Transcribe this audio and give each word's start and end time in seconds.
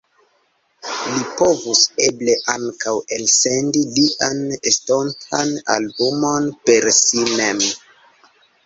Li 1.09 1.25
povus 1.41 1.81
eble 2.05 2.35
ankaŭ 2.55 2.95
elsendi 3.19 3.85
lian 3.99 4.43
estontan 4.73 5.57
albumon 5.77 6.51
per 6.67 6.95
si 7.05 7.33
mem. 7.39 7.65